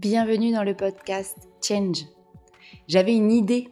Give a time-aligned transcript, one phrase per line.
[0.00, 2.04] Bienvenue dans le podcast Change.
[2.86, 3.66] J'avais une idée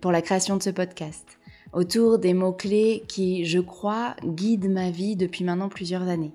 [0.00, 1.38] pour la création de ce podcast
[1.74, 6.32] autour des mots-clés qui, je crois, guident ma vie depuis maintenant plusieurs années.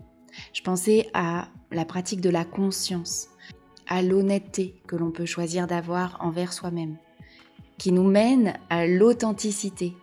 [0.54, 3.30] Je pensais à la pratique de la conscience,
[3.88, 6.98] à l'honnêteté que l'on peut choisir d'avoir envers soi-même,
[7.80, 9.96] qui nous mène à l'authenticité,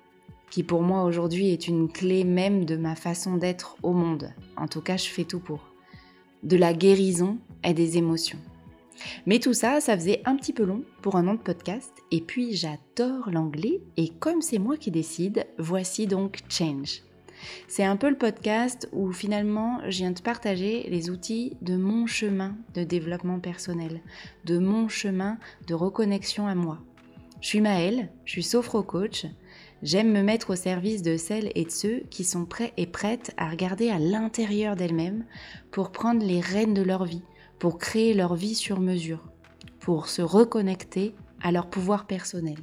[0.51, 4.33] qui pour moi aujourd'hui est une clé même de ma façon d'être au monde.
[4.57, 5.61] En tout cas, je fais tout pour.
[6.43, 8.41] De la guérison et des émotions.
[9.27, 11.93] Mais tout ça, ça faisait un petit peu long pour un an de podcast.
[12.11, 17.03] Et puis j'adore l'anglais et comme c'est moi qui décide, voici donc Change.
[17.69, 22.07] C'est un peu le podcast où finalement je viens de partager les outils de mon
[22.07, 24.01] chemin de développement personnel,
[24.45, 26.79] de mon chemin de reconnexion à moi.
[27.41, 29.27] Je suis Maëlle, je suis sophro-coach.
[29.83, 33.35] J'aime me mettre au service de celles et de ceux qui sont prêts et prêtes
[33.37, 35.25] à regarder à l'intérieur d'elles-mêmes
[35.73, 37.25] pour prendre les rênes de leur vie,
[37.63, 39.23] pour créer leur vie sur mesure,
[39.79, 42.59] pour se reconnecter à leur pouvoir personnel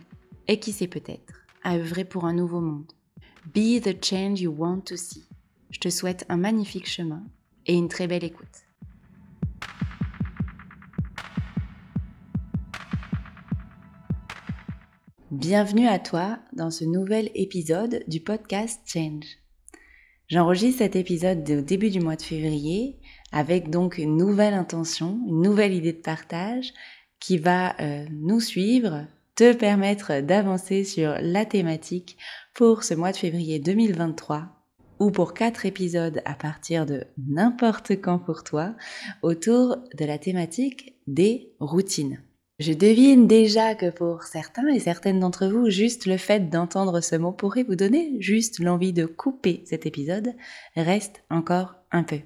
[0.50, 2.92] et qui sait peut-être à œuvrer pour un nouveau monde.
[3.46, 5.24] Be the change you want to see.
[5.70, 7.24] Je te souhaite un magnifique chemin
[7.66, 8.66] et une très belle écoute.
[15.32, 19.38] Bienvenue à toi dans ce nouvel épisode du podcast Change.
[20.28, 22.99] J'enregistre cet épisode au début du mois de février
[23.32, 26.74] avec donc une nouvelle intention, une nouvelle idée de partage
[27.20, 29.06] qui va euh, nous suivre,
[29.36, 32.18] te permettre d'avancer sur la thématique
[32.54, 34.48] pour ce mois de février 2023
[35.00, 38.76] ou pour quatre épisodes à partir de n'importe quand pour toi
[39.22, 42.22] autour de la thématique des routines.
[42.60, 47.16] Je devine déjà que pour certains et certaines d'entre vous, juste le fait d'entendre ce
[47.16, 50.34] mot pourrait vous donner juste l'envie de couper cet épisode.
[50.76, 52.20] Reste encore un peu.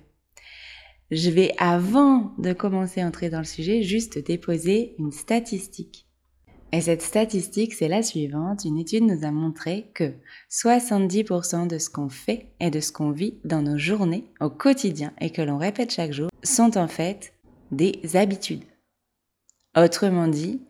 [1.12, 6.08] Je vais, avant de commencer à entrer dans le sujet, juste déposer une statistique.
[6.72, 8.66] Et cette statistique, c'est la suivante.
[8.66, 10.14] Une étude nous a montré que
[10.50, 15.14] 70% de ce qu'on fait et de ce qu'on vit dans nos journées au quotidien
[15.22, 17.34] et que l'on répète chaque jour sont en fait
[17.72, 18.64] des habitudes.
[19.78, 20.62] Autrement dit,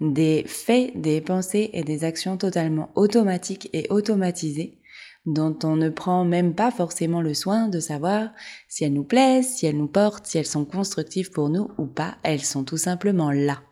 [0.00, 4.81] des faits, des pensées et des actions totalement automatiques et automatisées
[5.26, 8.30] dont on ne prend même pas forcément le soin de savoir
[8.68, 11.86] si elles nous plaisent, si elles nous portent, si elles sont constructives pour nous ou
[11.86, 13.62] pas, elles sont tout simplement là.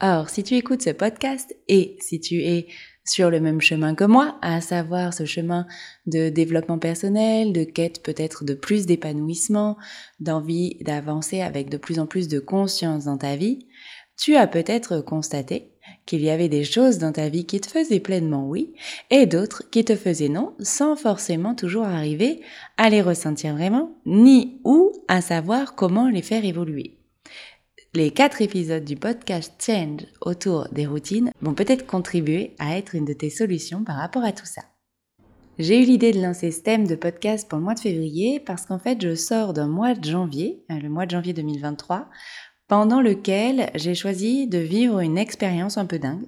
[0.00, 2.66] Or, si tu écoutes ce podcast et si tu es
[3.04, 5.66] sur le même chemin que moi, à savoir ce chemin
[6.06, 9.76] de développement personnel, de quête peut-être de plus d'épanouissement,
[10.20, 13.66] d'envie d'avancer avec de plus en plus de conscience dans ta vie,
[14.16, 15.71] tu as peut-être constaté
[16.06, 18.72] qu'il y avait des choses dans ta vie qui te faisaient pleinement oui
[19.10, 22.40] et d'autres qui te faisaient non sans forcément toujours arriver
[22.76, 26.98] à les ressentir vraiment ni ou à savoir comment les faire évoluer.
[27.94, 33.04] Les quatre épisodes du podcast Change autour des routines vont peut-être contribuer à être une
[33.04, 34.62] de tes solutions par rapport à tout ça.
[35.58, 38.64] J'ai eu l'idée de lancer ce thème de podcast pour le mois de février parce
[38.64, 42.08] qu'en fait je sors d'un mois de janvier, euh, le mois de janvier 2023,
[42.72, 46.24] pendant lequel j'ai choisi de vivre une expérience un peu dingue,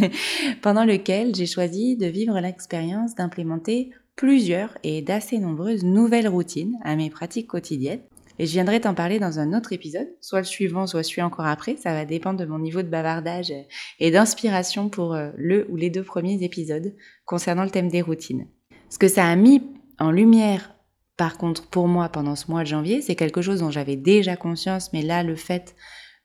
[0.62, 6.96] pendant lequel j'ai choisi de vivre l'expérience d'implémenter plusieurs et d'assez nombreuses nouvelles routines à
[6.96, 8.00] mes pratiques quotidiennes.
[8.38, 11.44] Et je viendrai t'en parler dans un autre épisode, soit le suivant, soit celui encore
[11.44, 11.76] après.
[11.76, 13.52] Ça va dépendre de mon niveau de bavardage
[14.00, 16.94] et d'inspiration pour euh, le ou les deux premiers épisodes
[17.26, 18.46] concernant le thème des routines.
[18.88, 19.62] Ce que ça a mis
[19.98, 20.74] en lumière
[21.22, 24.34] par contre, pour moi, pendant ce mois de janvier, c'est quelque chose dont j'avais déjà
[24.34, 25.76] conscience, mais là, le fait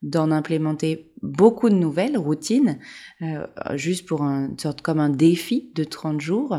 [0.02, 2.80] d'en implémenter beaucoup de nouvelles routines,
[3.22, 6.58] euh, juste pour une sorte comme un défi de 30 jours,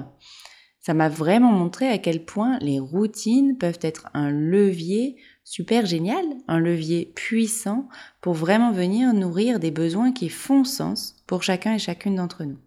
[0.78, 6.24] ça m'a vraiment montré à quel point les routines peuvent être un levier super génial,
[6.46, 7.88] un levier puissant
[8.20, 12.58] pour vraiment venir nourrir des besoins qui font sens pour chacun et chacune d'entre nous.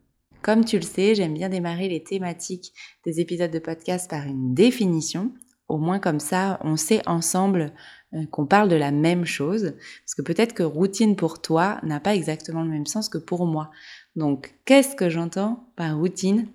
[0.42, 2.74] Comme tu le sais, j'aime bien démarrer les thématiques
[3.06, 5.32] des épisodes de podcast par une définition
[5.72, 7.72] au moins comme ça, on sait ensemble
[8.14, 9.74] euh, qu'on parle de la même chose,
[10.04, 13.46] parce que peut-être que routine pour toi n'a pas exactement le même sens que pour
[13.46, 13.72] moi.
[14.16, 16.48] Donc, qu'est-ce que j'entends par routine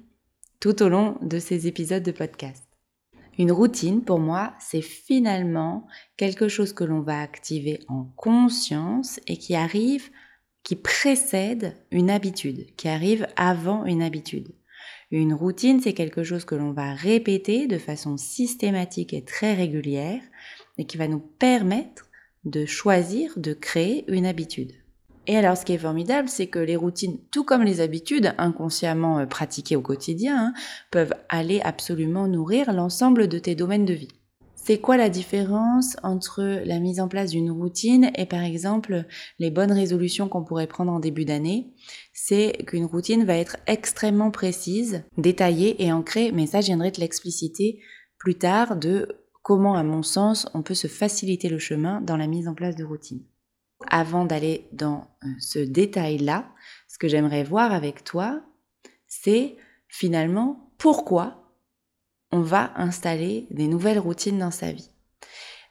[0.60, 2.62] tout au long de ces épisodes de podcast?
[3.38, 5.86] Une routine, pour moi, c'est finalement
[6.16, 10.10] quelque chose que l'on va activer en conscience et qui arrive,
[10.62, 14.48] qui précède une habitude, qui arrive avant une habitude.
[15.12, 20.20] Une routine, c'est quelque chose que l'on va répéter de façon systématique et très régulière
[20.78, 22.06] et qui va nous permettre
[22.44, 24.72] de choisir, de créer une habitude.
[25.28, 29.18] Et alors, ce qui est formidable, c'est que les routines, tout comme les habitudes inconsciemment
[29.18, 30.54] euh, pratiquées au quotidien, hein,
[30.90, 34.08] peuvent aller absolument nourrir l'ensemble de tes domaines de vie.
[34.66, 39.04] C'est quoi la différence entre la mise en place d'une routine et par exemple
[39.38, 41.72] les bonnes résolutions qu'on pourrait prendre en début d'année?
[42.12, 46.98] C'est qu'une routine va être extrêmement précise, détaillée et ancrée, mais ça je viendrai de
[46.98, 47.78] l'expliciter
[48.18, 52.26] plus tard de comment à mon sens on peut se faciliter le chemin dans la
[52.26, 53.22] mise en place de routines.
[53.88, 56.44] Avant d'aller dans euh, ce détail-là,
[56.88, 58.42] ce que j'aimerais voir avec toi,
[59.06, 61.45] c'est finalement pourquoi
[62.40, 64.90] va installer des nouvelles routines dans sa vie.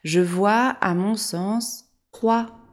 [0.04, 2.66] Je vois, à mon sens, trois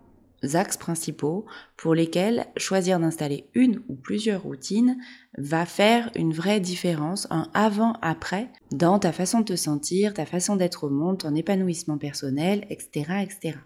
[0.55, 1.47] axes principaux
[1.77, 4.99] pour lesquels choisir d'installer une ou plusieurs routines
[5.39, 10.56] va faire une vraie différence, un avant-après dans ta façon de te sentir, ta façon
[10.56, 13.59] d'être au monde, ton épanouissement personnel, etc., etc.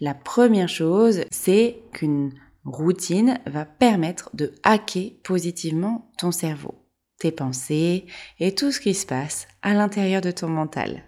[0.00, 2.32] La première chose, c'est qu'une
[2.64, 6.83] routine va permettre de hacker positivement ton cerveau
[7.24, 8.04] tes pensées
[8.38, 11.04] et tout ce qui se passe à l'intérieur de ton mental.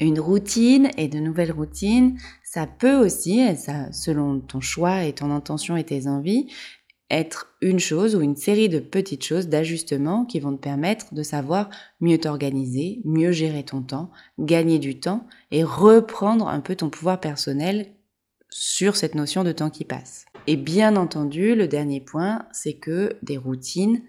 [0.00, 5.30] Une routine et de nouvelles routines, ça peut aussi, ça, selon ton choix et ton
[5.30, 6.46] intention et tes envies,
[7.10, 11.22] être une chose ou une série de petites choses d'ajustement qui vont te permettre de
[11.22, 11.68] savoir
[12.00, 17.20] mieux t'organiser, mieux gérer ton temps, gagner du temps et reprendre un peu ton pouvoir
[17.20, 17.88] personnel
[18.48, 20.24] sur cette notion de temps qui passe.
[20.46, 24.00] Et bien entendu, le dernier point, c'est que des routines,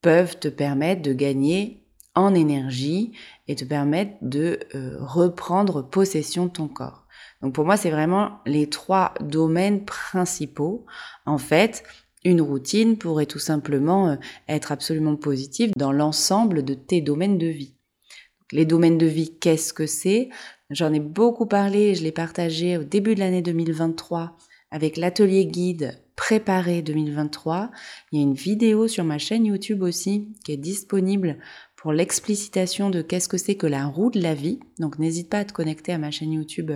[0.00, 1.82] peuvent te permettre de gagner
[2.14, 3.12] en énergie
[3.46, 7.06] et te permettre de euh, reprendre possession de ton corps.
[7.42, 10.84] Donc pour moi, c'est vraiment les trois domaines principaux.
[11.26, 11.84] En fait,
[12.24, 14.16] une routine pourrait tout simplement euh,
[14.48, 17.74] être absolument positive dans l'ensemble de tes domaines de vie.
[18.50, 20.30] les domaines de vie, qu'est-ce que c'est?
[20.70, 24.36] J'en ai beaucoup parlé, je l'ai partagé au début de l'année 2023
[24.70, 27.70] avec l'atelier guide préparé 2023.
[28.12, 31.38] Il y a une vidéo sur ma chaîne YouTube aussi qui est disponible
[31.76, 34.58] pour l'explicitation de qu'est-ce que c'est que la roue de la vie.
[34.78, 36.72] Donc n'hésite pas à te connecter à ma chaîne YouTube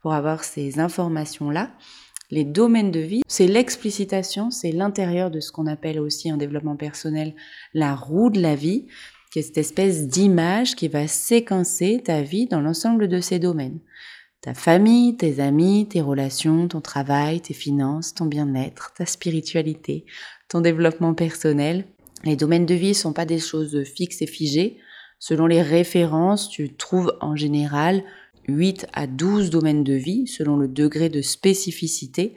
[0.00, 1.72] pour avoir ces informations-là.
[2.30, 6.76] Les domaines de vie, c'est l'explicitation, c'est l'intérieur de ce qu'on appelle aussi en développement
[6.76, 7.34] personnel
[7.74, 8.86] la roue de la vie,
[9.30, 13.80] qui est cette espèce d'image qui va séquencer ta vie dans l'ensemble de ces domaines
[14.44, 20.04] ta famille, tes amis, tes relations, ton travail, tes finances, ton bien-être, ta spiritualité,
[20.50, 21.86] ton développement personnel.
[22.24, 24.76] Les domaines de vie ne sont pas des choses fixes et figées.
[25.18, 28.04] Selon les références, tu trouves en général
[28.46, 32.34] 8 à 12 domaines de vie selon le degré de spécificité.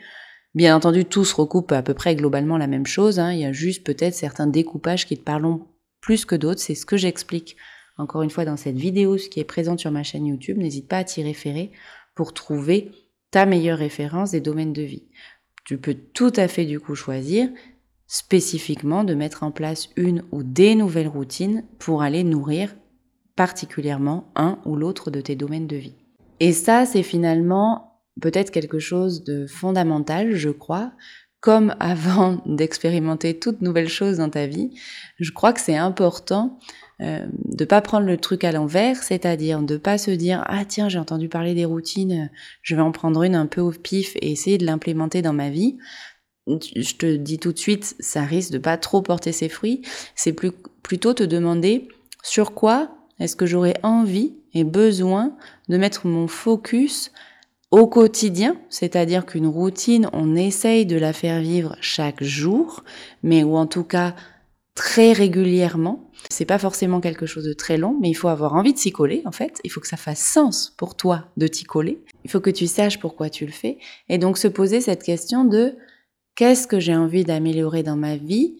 [0.55, 3.19] Bien entendu, tous recoupent à peu près globalement la même chose.
[3.19, 3.33] Hein.
[3.33, 5.59] Il y a juste peut-être certains découpages qui te parlent
[5.99, 6.61] plus que d'autres.
[6.61, 7.57] C'est ce que j'explique
[7.97, 10.57] encore une fois dans cette vidéo, ce qui est présent sur ma chaîne YouTube.
[10.57, 11.71] N'hésite pas à t'y référer
[12.17, 12.91] pour trouver
[13.31, 15.03] ta meilleure référence des domaines de vie.
[15.63, 17.47] Tu peux tout à fait du coup choisir
[18.07, 22.75] spécifiquement de mettre en place une ou des nouvelles routines pour aller nourrir
[23.35, 25.95] particulièrement un ou l'autre de tes domaines de vie.
[26.39, 30.93] Et ça, c'est finalement peut-être quelque chose de fondamental, je crois,
[31.39, 34.71] comme avant d'expérimenter toute nouvelle chose dans ta vie,
[35.19, 36.57] je crois que c'est important
[37.01, 40.89] euh, de pas prendre le truc à l'envers, c'est-à-dire de pas se dire ah tiens
[40.89, 42.29] j'ai entendu parler des routines,
[42.63, 45.49] je vais en prendre une un peu au pif et essayer de l'implémenter dans ma
[45.49, 45.77] vie.
[46.47, 49.81] Je te dis tout de suite, ça risque de pas trop porter ses fruits.
[50.15, 50.51] C'est plus,
[50.81, 51.89] plutôt te demander
[52.23, 52.89] sur quoi
[53.19, 55.35] est-ce que j'aurais envie et besoin
[55.69, 57.11] de mettre mon focus
[57.69, 62.83] au quotidien, c'est-à-dire qu'une routine, on essaye de la faire vivre chaque jour,
[63.23, 64.15] mais ou en tout cas
[64.77, 66.09] très régulièrement.
[66.29, 68.91] C'est pas forcément quelque chose de très long, mais il faut avoir envie de s'y
[68.91, 69.59] coller, en fait.
[69.63, 72.01] Il faut que ça fasse sens pour toi de t'y coller.
[72.23, 73.79] Il faut que tu saches pourquoi tu le fais.
[74.07, 75.75] Et donc se poser cette question de
[76.35, 78.59] qu'est-ce que j'ai envie d'améliorer dans ma vie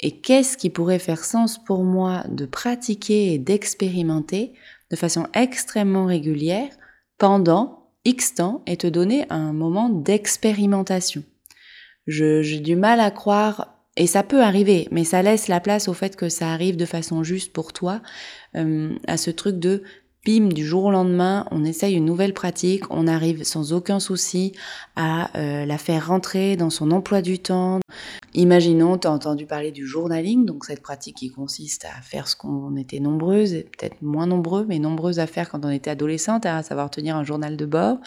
[0.00, 4.54] et qu'est-ce qui pourrait faire sens pour moi de pratiquer et d'expérimenter
[4.90, 6.70] de façon extrêmement régulière
[7.18, 11.24] pendant X temps et te donner un moment d'expérimentation.
[12.06, 15.92] J'ai du mal à croire et ça peut arriver, mais ça laisse la place au
[15.92, 18.00] fait que ça arrive de façon juste pour toi,
[18.56, 19.82] euh, à ce truc de
[20.24, 24.52] bim, du jour au lendemain, on essaye une nouvelle pratique, on arrive sans aucun souci
[24.94, 27.80] à euh, la faire rentrer dans son emploi du temps.
[28.34, 32.36] Imaginons, tu as entendu parler du journaling, donc cette pratique qui consiste à faire ce
[32.36, 36.46] qu'on était nombreuses, et peut-être moins nombreux, mais nombreuses à faire quand on était adolescente,
[36.46, 37.98] à savoir tenir un journal de bord.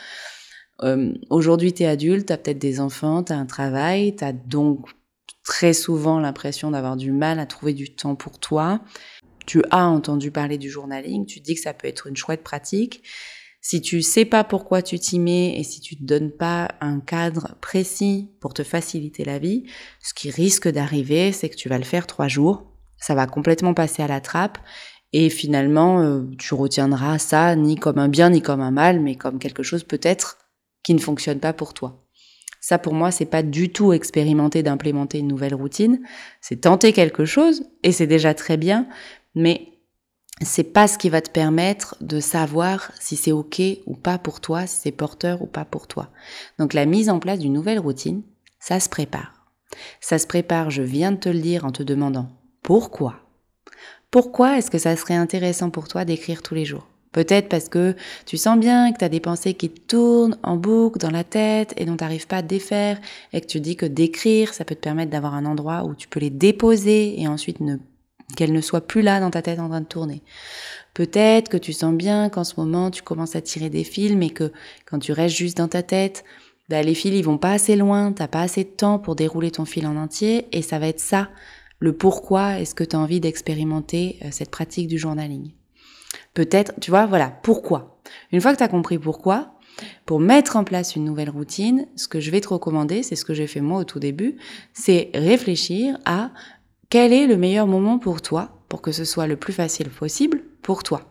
[0.83, 4.23] Euh, Aujourd'hui, tu es adulte, tu as peut-être des enfants, tu as un travail, tu
[4.23, 4.87] as donc
[5.43, 8.81] très souvent l'impression d'avoir du mal à trouver du temps pour toi.
[9.45, 13.03] Tu as entendu parler du journaling, tu dis que ça peut être une chouette pratique.
[13.63, 16.99] Si tu sais pas pourquoi tu t'y mets et si tu te donnes pas un
[16.99, 19.65] cadre précis pour te faciliter la vie,
[20.01, 22.65] ce qui risque d'arriver, c'est que tu vas le faire trois jours.
[22.97, 24.57] Ça va complètement passer à la trappe
[25.13, 29.15] Et finalement, euh, tu retiendras ça ni comme un bien ni comme un mal, mais
[29.15, 30.37] comme quelque chose peut-être
[30.83, 32.07] qui ne fonctionne pas pour toi.
[32.61, 35.99] Ça, pour moi, c'est pas du tout expérimenter d'implémenter une nouvelle routine.
[36.39, 38.87] C'est tenter quelque chose et c'est déjà très bien,
[39.35, 39.67] mais
[40.43, 44.41] c'est pas ce qui va te permettre de savoir si c'est ok ou pas pour
[44.41, 46.09] toi, si c'est porteur ou pas pour toi.
[46.59, 48.21] Donc la mise en place d'une nouvelle routine,
[48.59, 49.33] ça se prépare.
[49.99, 52.29] Ça se prépare, je viens de te le dire en te demandant
[52.61, 53.15] pourquoi.
[54.11, 56.90] Pourquoi est-ce que ça serait intéressant pour toi d'écrire tous les jours?
[57.11, 60.97] Peut-être parce que tu sens bien que tu as des pensées qui tournent en boucle
[60.97, 62.99] dans la tête et dont tu pas à défaire
[63.33, 66.07] et que tu dis que d'écrire, ça peut te permettre d'avoir un endroit où tu
[66.07, 67.77] peux les déposer et ensuite ne
[68.37, 70.21] qu'elle ne soit plus là dans ta tête en train de tourner.
[70.93, 74.29] Peut-être que tu sens bien qu'en ce moment tu commences à tirer des fils, mais
[74.29, 74.53] que
[74.85, 76.23] quand tu restes juste dans ta tête,
[76.69, 79.51] bah, les fils ils vont pas assez loin, t'as pas assez de temps pour dérouler
[79.51, 81.29] ton fil en entier, et ça va être ça,
[81.79, 85.51] le pourquoi est-ce que tu as envie d'expérimenter euh, cette pratique du journaling.
[86.33, 88.01] Peut-être, tu vois, voilà, pourquoi.
[88.31, 89.53] Une fois que tu as compris pourquoi,
[90.05, 93.25] pour mettre en place une nouvelle routine, ce que je vais te recommander, c'est ce
[93.25, 94.37] que j'ai fait moi au tout début,
[94.73, 96.31] c'est réfléchir à
[96.89, 100.43] quel est le meilleur moment pour toi pour que ce soit le plus facile possible
[100.61, 101.01] pour toi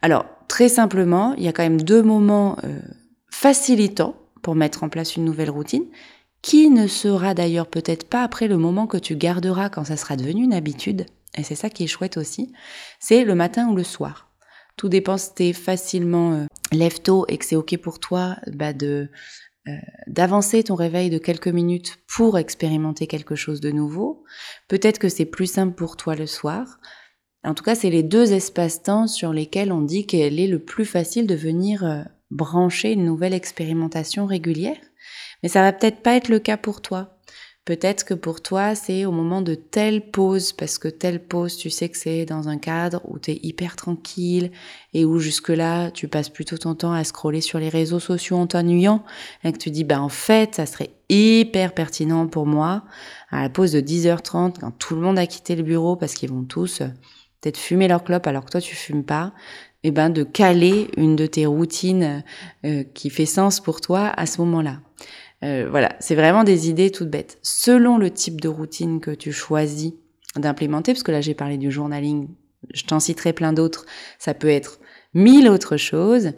[0.00, 2.80] Alors, très simplement, il y a quand même deux moments euh,
[3.30, 5.84] facilitants pour mettre en place une nouvelle routine,
[6.40, 10.16] qui ne sera d'ailleurs peut-être pas après le moment que tu garderas quand ça sera
[10.16, 12.52] devenu une habitude, et c'est ça qui est chouette aussi,
[13.00, 14.27] c'est le matin ou le soir.
[14.78, 18.36] Tout dépend si tu es facilement euh, lève tôt et que c'est ok pour toi
[18.46, 19.10] bah de
[19.66, 19.72] euh,
[20.06, 24.24] d'avancer ton réveil de quelques minutes pour expérimenter quelque chose de nouveau.
[24.68, 26.78] Peut-être que c'est plus simple pour toi le soir.
[27.44, 30.84] En tout cas, c'est les deux espaces-temps sur lesquels on dit qu'elle est le plus
[30.84, 34.78] facile de venir euh, brancher une nouvelle expérimentation régulière.
[35.42, 37.18] Mais ça va peut-être pas être le cas pour toi.
[37.68, 41.68] Peut-être que pour toi, c'est au moment de telle pause, parce que telle pause, tu
[41.68, 44.52] sais que c'est dans un cadre où tu es hyper tranquille
[44.94, 48.46] et où jusque-là, tu passes plutôt ton temps à scroller sur les réseaux sociaux en
[48.46, 49.04] t'ennuyant
[49.44, 52.84] et que tu dis, bah en fait, ça serait hyper pertinent pour moi
[53.30, 56.30] à la pause de 10h30 quand tout le monde a quitté le bureau parce qu'ils
[56.30, 56.86] vont tous euh,
[57.42, 59.34] peut-être fumer leur clope alors que toi tu fumes pas,
[59.82, 62.24] et eh ben de caler une de tes routines
[62.64, 64.80] euh, qui fait sens pour toi à ce moment-là.
[65.44, 67.38] Euh, voilà, c'est vraiment des idées toutes bêtes.
[67.42, 69.92] Selon le type de routine que tu choisis
[70.36, 72.28] d'implémenter, parce que là j'ai parlé du journaling,
[72.74, 73.86] je t'en citerai plein d'autres,
[74.18, 74.80] ça peut être
[75.14, 76.32] mille autres choses.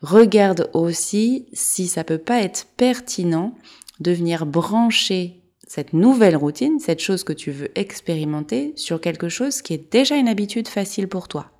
[0.00, 3.54] Regarde aussi si ça peut pas être pertinent
[4.00, 9.60] de venir brancher cette nouvelle routine, cette chose que tu veux expérimenter sur quelque chose
[9.60, 11.50] qui est déjà une habitude facile pour toi,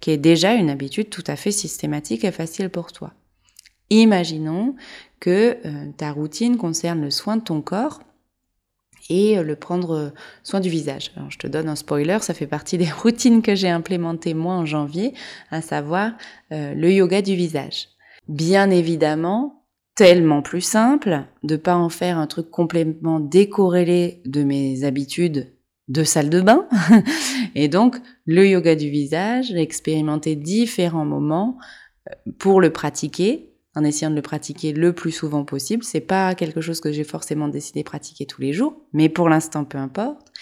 [0.00, 3.14] qui est déjà une habitude tout à fait systématique et facile pour toi.
[3.90, 4.74] Imaginons
[5.24, 8.02] que euh, ta routine concerne le soin de ton corps
[9.08, 10.10] et euh, le prendre euh,
[10.42, 11.12] soin du visage.
[11.16, 14.52] Alors, je te donne un spoiler, ça fait partie des routines que j'ai implémentées moi
[14.52, 15.14] en janvier,
[15.50, 16.12] à savoir
[16.50, 17.88] le yoga du visage.
[18.28, 19.64] Bien évidemment,
[19.94, 25.54] tellement plus simple de pas en faire un truc complètement décorrélé de mes habitudes
[25.88, 26.68] de salle de bain.
[27.54, 31.56] et donc, le yoga du visage, expérimenter différents moments
[32.38, 35.84] pour le pratiquer en essayant de le pratiquer le plus souvent possible.
[35.84, 39.28] C'est pas quelque chose que j'ai forcément décidé de pratiquer tous les jours, mais pour
[39.28, 40.32] l'instant, peu importe.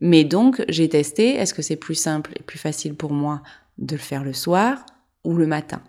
[0.00, 3.42] Mais donc, j'ai testé, est-ce que c'est plus simple et plus facile pour moi
[3.78, 4.84] de le faire le soir
[5.24, 5.82] ou le matin?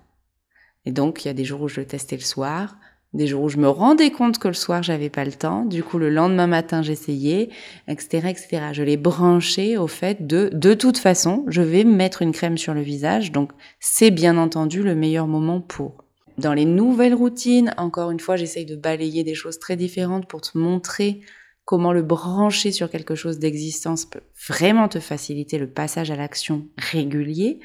[0.86, 2.78] Et donc, il y a des jours où je le testais le soir,
[3.14, 5.84] des jours où je me rendais compte que le soir j'avais pas le temps, du
[5.84, 7.50] coup le lendemain matin j'essayais,
[7.88, 8.62] etc., etc.
[8.74, 12.74] Je l'ai branché au fait de, de toute façon, je vais mettre une crème sur
[12.74, 16.07] le visage, donc c'est bien entendu le meilleur moment pour.
[16.38, 20.42] Dans les nouvelles routines, encore une fois, j'essaye de balayer des choses très différentes pour
[20.42, 21.22] te montrer
[21.66, 26.68] comment le brancher sur quelque chose d'existence peut vraiment te faciliter le passage à l'action
[26.78, 27.60] régulier.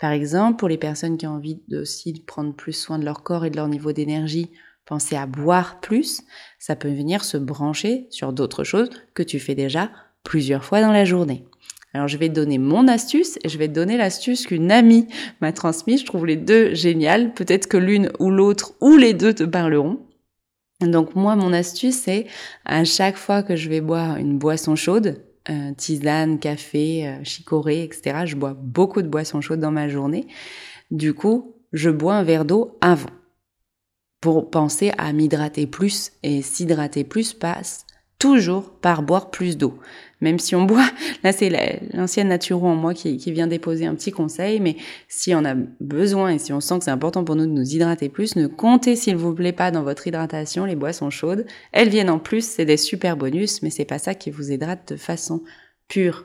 [0.00, 3.22] Par exemple, pour les personnes qui ont envie aussi de prendre plus soin de leur
[3.22, 4.50] corps et de leur niveau d'énergie,
[4.86, 6.22] penser à boire plus,
[6.58, 9.90] ça peut venir se brancher sur d'autres choses que tu fais déjà
[10.24, 11.44] plusieurs fois dans la journée.
[11.94, 15.06] Alors je vais te donner mon astuce et je vais te donner l'astuce qu'une amie
[15.40, 16.00] m'a transmise.
[16.00, 17.32] Je trouve les deux géniales.
[17.34, 20.00] Peut-être que l'une ou l'autre ou les deux te parleront.
[20.80, 22.26] Donc moi, mon astuce, c'est
[22.64, 27.84] à chaque fois que je vais boire une boisson chaude, euh, tisane, café, euh, chicorée,
[27.84, 30.26] etc., je bois beaucoup de boissons chaudes dans ma journée.
[30.90, 33.10] Du coup, je bois un verre d'eau avant
[34.20, 36.12] pour penser à m'hydrater plus.
[36.22, 37.86] Et s'hydrater plus passe
[38.18, 39.78] toujours par boire plus d'eau.
[40.24, 40.88] Même si on boit,
[41.22, 41.50] là c'est
[41.92, 44.76] l'ancienne naturo en moi qui, vient déposer un petit conseil, mais
[45.06, 47.74] si on a besoin et si on sent que c'est important pour nous de nous
[47.74, 51.44] hydrater plus, ne comptez s'il vous plaît pas dans votre hydratation les boissons chaudes.
[51.72, 54.92] Elles viennent en plus, c'est des super bonus, mais c'est pas ça qui vous hydrate
[54.92, 55.42] de façon
[55.88, 56.24] pure.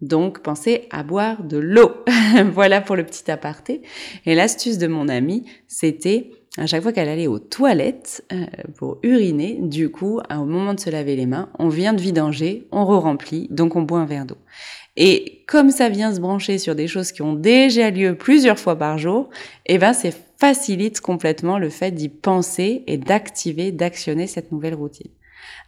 [0.00, 1.90] Donc, pensez à boire de l'eau.
[2.52, 3.82] voilà pour le petit aparté.
[4.26, 8.44] Et l'astuce de mon amie, c'était à chaque fois qu'elle allait aux toilettes euh,
[8.76, 12.66] pour uriner, du coup, au moment de se laver les mains, on vient de vidanger,
[12.72, 14.38] on re-remplit, donc on boit un verre d'eau.
[14.96, 18.76] Et comme ça vient se brancher sur des choses qui ont déjà lieu plusieurs fois
[18.76, 19.30] par jour,
[19.66, 25.10] eh ben, c'est facilite complètement le fait d'y penser et d'activer, d'actionner cette nouvelle routine.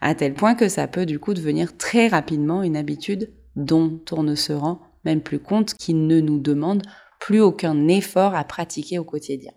[0.00, 4.22] À tel point que ça peut du coup devenir très rapidement une habitude dont on
[4.22, 6.82] ne se rend même plus compte, qui ne nous demande
[7.18, 9.52] plus aucun effort à pratiquer au quotidien.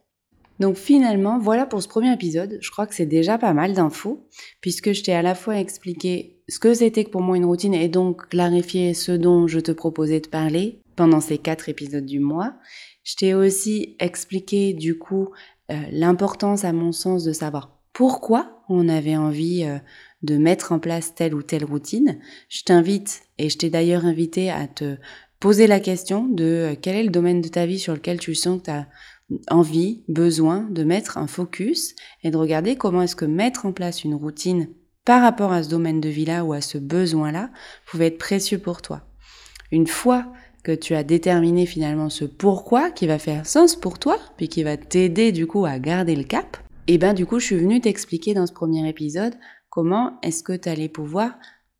[0.59, 2.57] Donc finalement, voilà pour ce premier épisode.
[2.61, 4.27] Je crois que c'est déjà pas mal d'infos,
[4.61, 7.89] puisque je t'ai à la fois expliqué ce que c'était pour moi une routine et
[7.89, 12.53] donc clarifié ce dont je te proposais de parler pendant ces quatre épisodes du mois.
[13.03, 15.29] Je t'ai aussi expliqué du coup
[15.71, 19.77] euh, l'importance à mon sens de savoir pourquoi on avait envie euh,
[20.23, 22.19] de mettre en place telle ou telle routine.
[22.49, 24.97] Je t'invite, et je t'ai d'ailleurs invité à te
[25.39, 28.35] poser la question de euh, quel est le domaine de ta vie sur lequel tu
[28.35, 28.87] sens que tu as
[29.49, 34.03] envie, besoin de mettre un focus et de regarder comment est-ce que mettre en place
[34.03, 34.69] une routine
[35.05, 37.49] par rapport à ce domaine de vie-là ou à ce besoin-là
[37.85, 39.01] pouvait être précieux pour toi.
[39.71, 40.31] Une fois
[40.63, 44.63] que tu as déterminé finalement ce pourquoi qui va faire sens pour toi, puis qui
[44.63, 47.57] va t'aider du coup à garder le cap, et eh ben du coup je suis
[47.57, 49.35] venue t'expliquer dans ce premier épisode
[49.69, 51.33] comment est-ce que tu allais pouvoir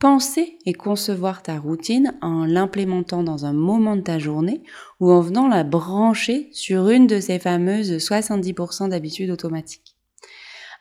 [0.03, 4.61] penser et concevoir ta routine en l'implémentant dans un moment de ta journée
[4.99, 9.95] ou en venant la brancher sur une de ces fameuses 70% d'habitudes automatiques.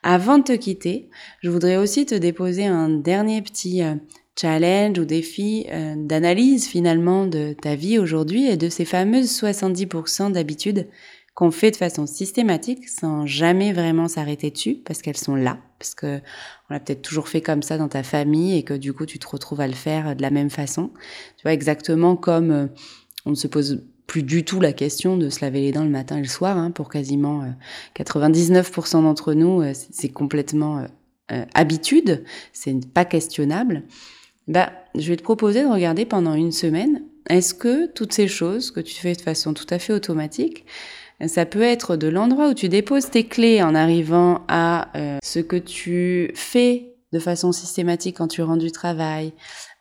[0.02, 1.08] Avant de te quitter,
[1.40, 3.94] je voudrais aussi te déposer un dernier petit euh,
[4.36, 10.32] challenge ou défi euh, d'analyse finalement de ta vie aujourd'hui et de ces fameuses 70%
[10.32, 10.88] d'habitudes
[11.34, 15.94] qu'on fait de façon systématique sans jamais vraiment s'arrêter dessus parce qu'elles sont là, parce
[15.94, 16.18] que
[16.68, 19.18] on l'a peut-être toujours fait comme ça dans ta famille et que du coup tu
[19.18, 20.90] te retrouves à le faire de la même façon.
[21.36, 22.66] Tu vois exactement comme euh,
[23.24, 25.90] on ne se pose plus du tout la question de se laver les dents le
[25.90, 27.44] matin et le soir hein, pour quasiment
[27.96, 30.86] 99% euh, d'entre nous, euh, c'est complètement
[31.54, 33.84] habitude, c'est pas questionnable.
[34.48, 38.70] Bah, je vais te proposer de regarder pendant une semaine, est-ce que toutes ces choses
[38.70, 40.66] que tu fais de façon tout à fait automatique,
[41.28, 45.38] ça peut être de l'endroit où tu déposes tes clés en arrivant à euh, ce
[45.38, 49.32] que tu fais de façon systématique quand tu rentres du travail,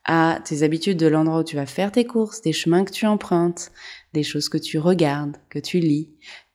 [0.04, 3.06] à tes habitudes de l'endroit où tu vas faire tes courses, des chemins que tu
[3.06, 3.72] empruntes,
[4.14, 6.10] des choses que tu regardes, que tu lis,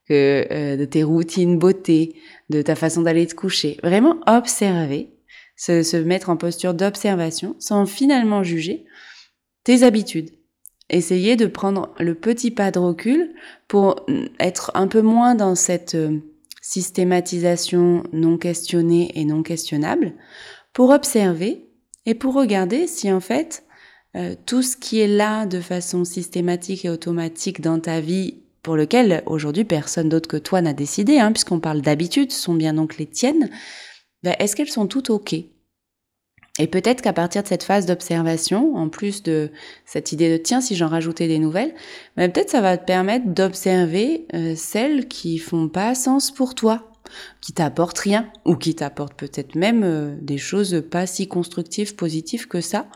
[0.07, 2.15] que euh, de tes routines beauté,
[2.49, 3.79] de ta façon d'aller te coucher.
[3.83, 5.09] Vraiment observer,
[5.55, 8.85] se, se mettre en posture d'observation sans finalement juger
[9.63, 10.36] tes habitudes
[10.89, 13.33] essayer de prendre le petit pas de recul
[13.67, 14.05] pour
[14.39, 16.19] être un peu moins dans cette euh,
[16.61, 20.13] systématisation non questionnée et non questionnable,
[20.73, 21.69] pour observer
[22.05, 23.63] et pour regarder si en fait
[24.15, 28.75] euh, tout ce qui est là de façon systématique et automatique dans ta vie, pour
[28.75, 32.97] lequel aujourd'hui personne d'autre que toi n'a décidé, hein, puisqu'on parle d'habitudes, sont bien donc
[32.97, 33.49] les tiennes,
[34.23, 35.35] ben, est-ce qu'elles sont toutes OK?
[36.59, 39.51] Et peut-être qu'à partir de cette phase d'observation, en plus de
[39.85, 41.73] cette idée de tiens, si j'en rajoutais des nouvelles,
[42.15, 46.91] ben peut-être ça va te permettre d'observer euh, celles qui font pas sens pour toi,
[47.41, 52.47] qui t'apportent rien, ou qui t'apportent peut-être même euh, des choses pas si constructives, positives
[52.47, 52.87] que ça,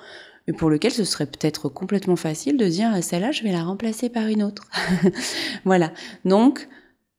[0.47, 4.10] et pour lequel ce serait peut-être complètement facile de dire celle-là, je vais la remplacer
[4.10, 4.67] par une autre.
[5.65, 5.93] voilà.
[6.26, 6.67] Donc,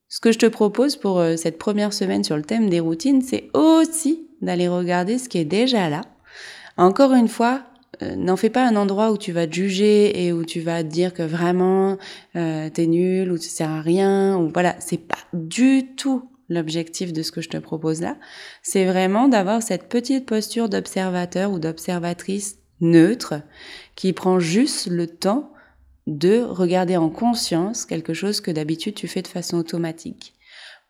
[0.09, 3.23] ce que je te propose pour euh, cette première semaine sur le thème des routines,
[3.23, 6.03] c'est aussi d'aller regarder ce qui est déjà là
[6.77, 7.63] encore une fois,
[8.03, 10.83] euh, n'en fais pas un endroit où tu vas te juger et où tu vas
[10.83, 11.99] te dire que vraiment
[12.37, 17.13] euh, t'es nul ou tu sers à rien ou voilà, c'est pas du tout l'objectif
[17.13, 18.17] de ce que je te propose là.
[18.63, 23.35] C'est vraiment d'avoir cette petite posture d'observateur ou d'observatrice neutre
[23.95, 25.53] qui prend juste le temps
[26.07, 30.35] de regarder en conscience quelque chose que d'habitude tu fais de façon automatique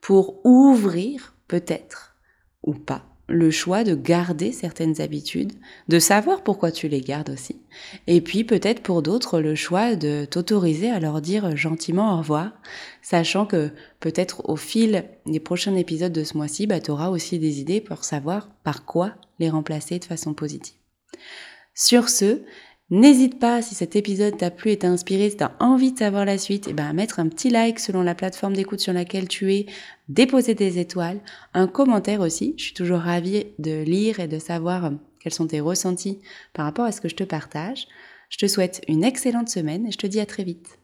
[0.00, 2.16] pour ouvrir peut-être
[2.62, 5.52] ou pas le choix de garder certaines habitudes,
[5.88, 7.60] de savoir pourquoi tu les gardes aussi.
[8.06, 12.52] Et puis peut-être pour d'autres le choix de t'autoriser à leur dire gentiment au revoir,
[13.00, 17.38] sachant que peut-être au fil des prochains épisodes de ce mois-ci, bah, tu auras aussi
[17.38, 20.74] des idées pour savoir par quoi les remplacer de façon positive.
[21.74, 22.42] Sur ce,
[22.92, 26.26] N'hésite pas, si cet épisode t'a plu et t'a inspiré, si t'as envie de savoir
[26.26, 28.92] la suite, et eh ben, à mettre un petit like selon la plateforme d'écoute sur
[28.92, 29.64] laquelle tu es,
[30.12, 31.20] déposer des étoiles,
[31.54, 32.54] un commentaire aussi.
[32.58, 36.20] Je suis toujours ravie de lire et de savoir euh, quels sont tes ressentis
[36.52, 37.86] par rapport à ce que je te partage.
[38.28, 40.81] Je te souhaite une excellente semaine et je te dis à très vite.